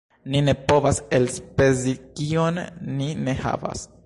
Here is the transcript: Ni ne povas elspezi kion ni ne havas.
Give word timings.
Ni 0.35 0.39
ne 0.45 0.53
povas 0.71 1.01
elspezi 1.17 1.93
kion 2.21 2.59
ni 2.97 3.13
ne 3.29 3.39
havas. 3.47 3.87